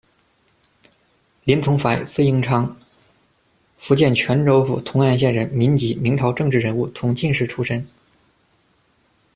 [1.43, 2.75] 林丛槐，字应昌，
[3.77, 7.87] 福建泉州府同安县人，民籍，明朝政治人物、同进士出身。